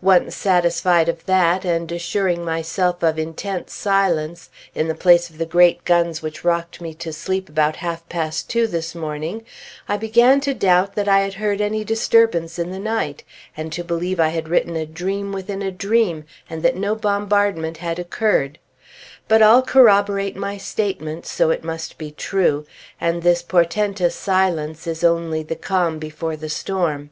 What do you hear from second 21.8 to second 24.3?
be true, and this portentous